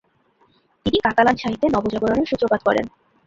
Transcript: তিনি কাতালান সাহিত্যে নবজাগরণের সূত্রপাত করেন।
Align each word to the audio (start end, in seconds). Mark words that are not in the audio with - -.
তিনি 0.85 0.97
কাতালান 1.05 1.35
সাহিত্যে 1.37 1.67
নবজাগরণের 1.69 2.29
সূত্রপাত 2.29 2.61
করেন। 2.67 2.85